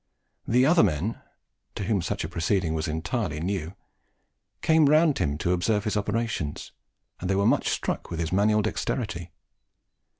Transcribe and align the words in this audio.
The 0.47 0.65
other 0.65 0.81
men, 0.81 1.21
to 1.75 1.83
whom 1.83 2.01
such 2.01 2.23
a 2.23 2.27
proceeding 2.27 2.73
was 2.73 2.87
entirely 2.87 3.39
new, 3.39 3.75
came 4.63 4.87
round 4.89 5.19
him 5.19 5.37
to 5.37 5.53
observe 5.53 5.83
his 5.83 5.95
operations, 5.95 6.71
and 7.19 7.29
they 7.29 7.35
were 7.35 7.45
much 7.45 7.67
struck 7.69 8.09
with 8.09 8.19
his 8.19 8.31
manual 8.31 8.63
dexterity. 8.63 9.29